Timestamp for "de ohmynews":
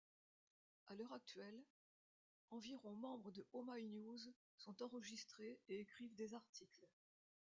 3.29-4.33